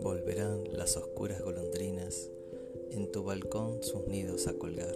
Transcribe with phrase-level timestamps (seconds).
[0.00, 2.30] Volverán las oscuras golondrinas
[2.90, 4.94] en tu balcón sus nidos a colgar.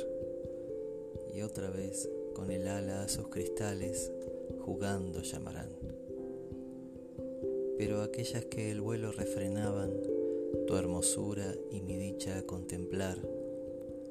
[1.35, 4.13] Y otra vez con el ala a sus cristales
[4.61, 5.71] jugando llamarán.
[7.79, 9.91] Pero aquellas que el vuelo refrenaban,
[10.67, 13.19] tu hermosura y mi dicha a contemplar,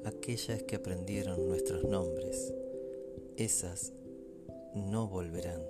[0.04, 2.52] aquellas que aprendieron nuestros nombres,
[3.36, 3.92] esas
[4.74, 5.62] no volverán.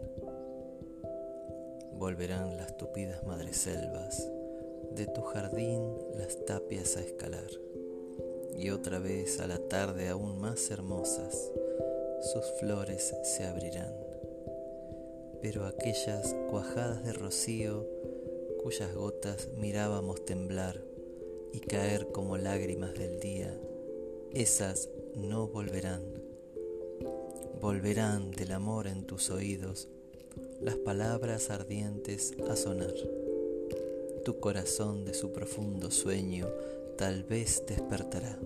[1.99, 4.29] Volverán las tupidas madreselvas,
[4.95, 5.83] de tu jardín
[6.17, 7.51] las tapias a escalar,
[8.57, 11.51] y otra vez a la tarde aún más hermosas,
[12.33, 13.95] sus flores se abrirán.
[15.41, 17.87] Pero aquellas cuajadas de rocío,
[18.63, 20.81] cuyas gotas mirábamos temblar
[21.53, 23.59] y caer como lágrimas del día,
[24.33, 26.03] esas no volverán.
[27.61, 29.89] Volverán del amor en tus oídos
[30.61, 33.22] las palabras ardientes a sonar.
[34.25, 36.47] Tu corazón de su profundo sueño
[36.97, 38.39] tal vez despertará,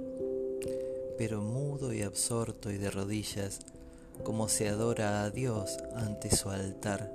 [1.18, 3.60] pero mudo y absorto y de rodillas,
[4.22, 7.12] como se adora a Dios ante su altar,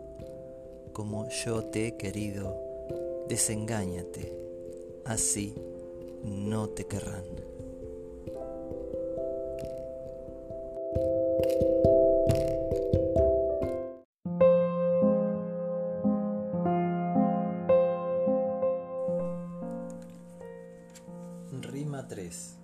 [0.93, 2.55] como yo te he querido,
[3.27, 4.31] desengáñate,
[5.05, 5.55] así
[6.23, 7.50] no te querrán.
[22.31, 22.57] Rima 3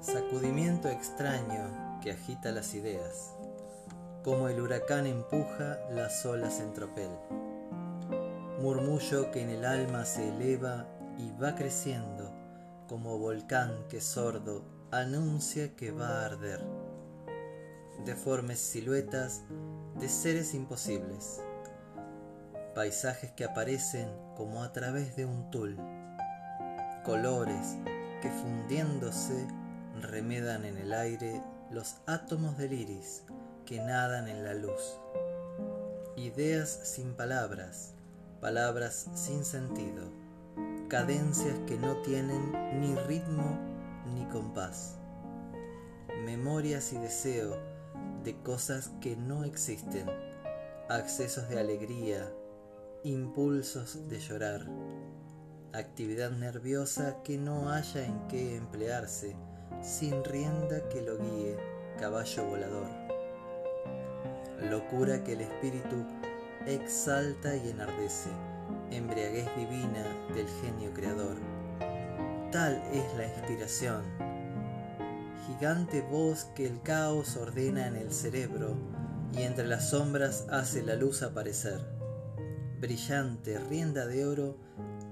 [0.00, 3.34] Sacudimiento extraño que agita las ideas,
[4.24, 7.10] como el huracán empuja las olas en tropel.
[8.60, 10.86] Murmullo que en el alma se eleva
[11.18, 12.32] y va creciendo,
[12.88, 16.64] como volcán que sordo anuncia que va a arder.
[18.06, 19.42] Deformes siluetas
[19.98, 21.42] de seres imposibles,
[22.74, 25.76] paisajes que aparecen como a través de un tul
[27.02, 27.76] colores
[28.20, 29.46] que fundiéndose
[30.00, 33.22] remedan en el aire los átomos del iris
[33.64, 34.98] que nadan en la luz.
[36.16, 37.94] Ideas sin palabras,
[38.40, 40.10] palabras sin sentido,
[40.88, 43.58] cadencias que no tienen ni ritmo
[44.14, 44.96] ni compás,
[46.24, 47.56] memorias y deseo
[48.24, 50.06] de cosas que no existen,
[50.88, 52.28] accesos de alegría,
[53.04, 54.66] impulsos de llorar
[55.72, 59.36] actividad nerviosa que no haya en qué emplearse,
[59.82, 61.56] sin rienda que lo guíe,
[61.98, 62.86] caballo volador.
[64.70, 66.04] Locura que el espíritu
[66.66, 68.30] exalta y enardece,
[68.90, 70.04] embriaguez divina
[70.34, 71.36] del genio creador.
[72.52, 74.02] Tal es la inspiración,
[75.46, 78.76] gigante voz que el caos ordena en el cerebro
[79.32, 81.99] y entre las sombras hace la luz aparecer.
[82.80, 84.56] Brillante rienda de oro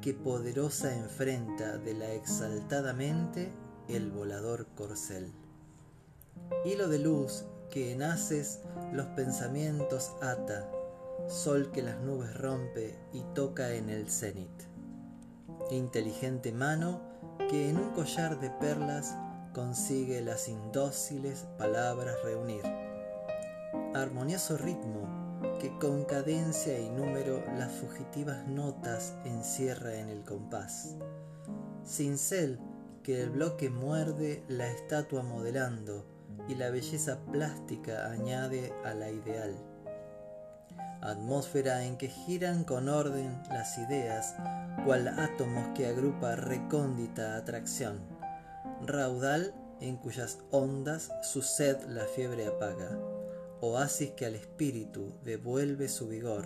[0.01, 3.53] que poderosa enfrenta de la exaltada mente
[3.89, 5.31] el volador corcel.
[6.65, 8.61] Hilo de luz que en haces
[8.95, 10.67] los pensamientos ata,
[11.27, 14.49] sol que las nubes rompe y toca en el cenit.
[15.71, 17.03] Inteligente mano
[17.51, 19.15] que en un collar de perlas
[19.53, 22.63] consigue las indóciles palabras reunir.
[23.93, 25.28] Armonioso ritmo
[25.61, 30.97] que con cadencia y número las fugitivas notas encierra en el compás.
[31.85, 32.59] Cincel
[33.03, 36.05] que el bloque muerde la estatua modelando
[36.49, 39.55] y la belleza plástica añade a la ideal.
[41.01, 44.35] Atmósfera en que giran con orden las ideas,
[44.85, 48.01] cual átomos que agrupa recóndita atracción.
[48.85, 52.99] Raudal en cuyas ondas su sed la fiebre apaga
[53.61, 56.45] oasis que al espíritu devuelve su vigor.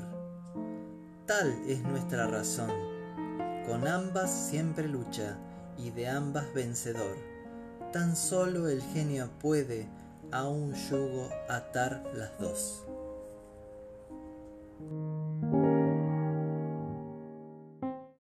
[1.27, 2.71] Tal es nuestra razón,
[3.67, 5.39] con ambas siempre lucha
[5.77, 7.17] y de ambas vencedor.
[7.93, 9.89] Tan solo el genio puede
[10.31, 12.87] a un yugo atar las dos.